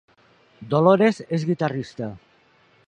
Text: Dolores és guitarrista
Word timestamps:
Dolores 0.71 1.21
és 1.39 1.47
guitarrista 1.51 2.13